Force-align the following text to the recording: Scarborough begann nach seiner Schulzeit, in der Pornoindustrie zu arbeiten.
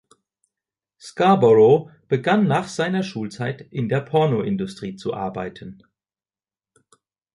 Scarborough 0.99 1.91
begann 2.07 2.47
nach 2.47 2.67
seiner 2.67 3.03
Schulzeit, 3.03 3.61
in 3.69 3.87
der 3.87 4.01
Pornoindustrie 4.01 4.95
zu 4.95 5.13
arbeiten. 5.13 5.83